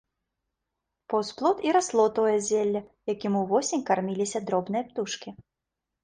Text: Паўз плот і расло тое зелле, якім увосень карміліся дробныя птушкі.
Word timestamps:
Паўз 1.13 1.27
плот 1.41 1.57
і 1.67 1.73
расло 1.75 2.05
тое 2.19 2.31
зелле, 2.47 2.81
якім 3.13 3.33
увосень 3.41 3.83
карміліся 3.91 4.41
дробныя 4.49 4.83
птушкі. 4.89 5.29